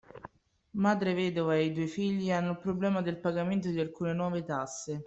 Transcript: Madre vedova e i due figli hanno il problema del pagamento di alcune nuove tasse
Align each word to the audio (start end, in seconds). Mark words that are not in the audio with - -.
Madre 0.77 1.13
vedova 1.13 1.53
e 1.53 1.65
i 1.65 1.73
due 1.73 1.85
figli 1.85 2.31
hanno 2.31 2.53
il 2.53 2.57
problema 2.57 3.03
del 3.03 3.19
pagamento 3.19 3.69
di 3.69 3.79
alcune 3.79 4.13
nuove 4.13 4.43
tasse 4.43 4.99